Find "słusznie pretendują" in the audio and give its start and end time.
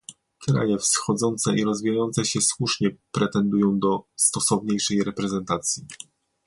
2.41-3.79